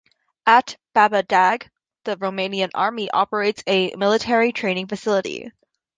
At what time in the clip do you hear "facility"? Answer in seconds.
4.87-5.51